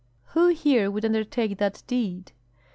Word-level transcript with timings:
"Who 0.33 0.47
here 0.47 0.89
would 0.89 1.05
undertake 1.05 1.59
that 1.59 1.83
deed?" 1.85 2.31